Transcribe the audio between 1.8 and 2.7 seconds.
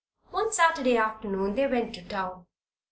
to town.